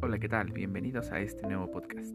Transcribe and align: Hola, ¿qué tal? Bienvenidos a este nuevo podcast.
Hola, 0.00 0.18
¿qué 0.20 0.28
tal? 0.28 0.52
Bienvenidos 0.52 1.10
a 1.10 1.18
este 1.18 1.46
nuevo 1.46 1.70
podcast. 1.70 2.14